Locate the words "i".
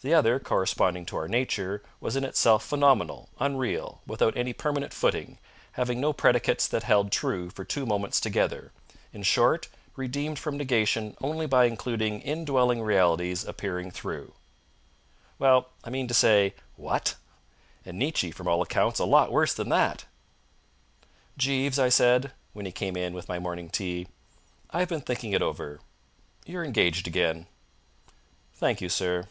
15.82-15.90, 21.80-21.88